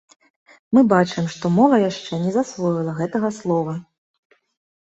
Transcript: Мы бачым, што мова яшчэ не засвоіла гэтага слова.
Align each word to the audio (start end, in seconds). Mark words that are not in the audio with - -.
Мы 0.77 0.81
бачым, 0.93 1.27
што 1.33 1.45
мова 1.57 1.75
яшчэ 1.89 2.11
не 2.23 2.31
засвоіла 2.39 2.97
гэтага 3.03 3.29
слова. 3.39 3.77